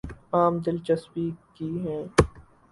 عام 0.33 0.53
دلچسپی 0.65 1.25
کی 1.55 1.69
ہیں 1.79 2.03